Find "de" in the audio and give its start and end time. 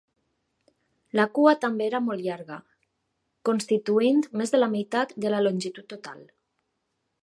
4.57-4.65, 5.27-5.37